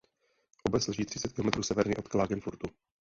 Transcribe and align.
Obec 0.63 0.87
leží 0.87 1.05
třicet 1.05 1.33
kilometrů 1.33 1.63
severně 1.63 1.95
od 1.95 2.07
Klagenfurtu. 2.07 2.67